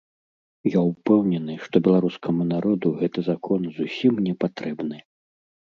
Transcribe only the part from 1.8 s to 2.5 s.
беларускаму